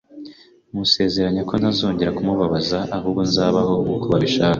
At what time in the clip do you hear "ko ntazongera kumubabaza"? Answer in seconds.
1.49-2.77